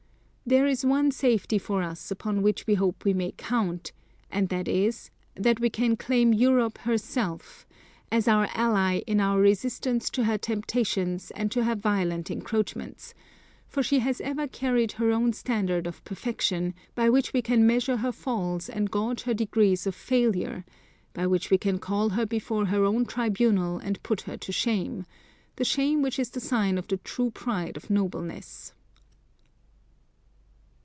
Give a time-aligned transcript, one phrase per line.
[0.43, 3.93] There is one safety for us upon which we hope we may count,
[4.29, 7.65] and that is, that we can claim Europe herself,
[8.11, 13.13] as our ally, in our resistance to her temptations and to her violent encroachments;
[13.69, 17.95] for she has ever carried her own standard of perfection, by which we can measure
[17.97, 20.65] her falls and gauge her degrees of failure,
[21.13, 25.05] by which we can call her before her own tribunal and put her to shame,
[25.55, 28.73] the shame which is the sign of the true pride of nobleness.